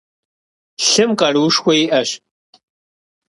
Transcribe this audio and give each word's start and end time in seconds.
Лъым 0.87 1.11
къаруушхуэ 1.19 1.73
иӀэщ. 1.83 2.09